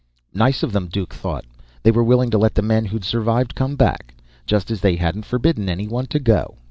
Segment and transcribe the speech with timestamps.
[0.33, 1.45] Nice of them, Duke thought.
[1.83, 4.15] They were willing to let the men who'd survived come back,
[4.47, 6.55] just as they hadn't forbidden anyone to go.